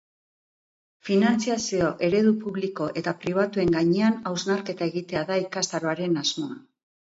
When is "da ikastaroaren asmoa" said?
5.31-6.61